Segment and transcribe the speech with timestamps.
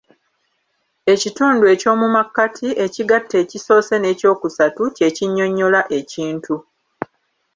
[1.13, 6.55] Ekitundu eky'omu makkati, ekigatta ekisoose n'ekyokusatu, kye kinnyonnyola ekintu.